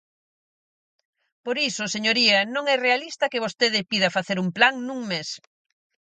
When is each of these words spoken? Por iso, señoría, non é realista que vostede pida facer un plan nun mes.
Por 1.45 1.57
iso, 1.69 1.83
señoría, 1.95 2.39
non 2.55 2.63
é 2.73 2.75
realista 2.87 3.31
que 3.31 3.43
vostede 3.45 3.87
pida 3.91 4.15
facer 4.17 4.37
un 4.43 4.49
plan 4.57 4.73
nun 4.87 4.99
mes. 5.11 5.29